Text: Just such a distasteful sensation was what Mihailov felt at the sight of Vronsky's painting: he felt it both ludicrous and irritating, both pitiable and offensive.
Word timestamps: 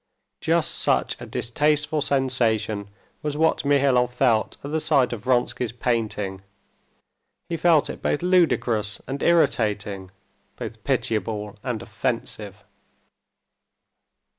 Just 0.39 0.79
such 0.79 1.15
a 1.21 1.27
distasteful 1.27 2.01
sensation 2.01 2.89
was 3.21 3.37
what 3.37 3.63
Mihailov 3.63 4.11
felt 4.11 4.57
at 4.63 4.71
the 4.71 4.79
sight 4.79 5.13
of 5.13 5.23
Vronsky's 5.25 5.71
painting: 5.71 6.41
he 7.49 7.55
felt 7.55 7.87
it 7.87 8.01
both 8.01 8.23
ludicrous 8.23 8.99
and 9.05 9.21
irritating, 9.21 10.09
both 10.57 10.83
pitiable 10.83 11.55
and 11.63 11.83
offensive. 11.83 12.63